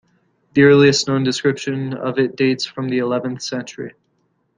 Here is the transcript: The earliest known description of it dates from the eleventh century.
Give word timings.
The 0.55 0.63
earliest 0.63 1.07
known 1.07 1.23
description 1.23 1.93
of 1.93 2.17
it 2.17 2.35
dates 2.35 2.65
from 2.65 2.89
the 2.89 2.97
eleventh 2.97 3.43
century. 3.43 3.93